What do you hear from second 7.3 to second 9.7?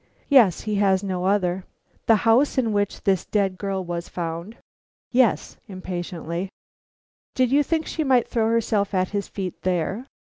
"Did you think she might throw herself at his feet